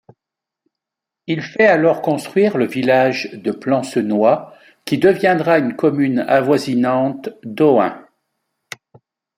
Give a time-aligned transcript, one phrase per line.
[1.27, 4.51] Il fait alors construire le village de Plancenoit
[4.83, 8.07] qui deviendra une commune avoisinante d’Ohain.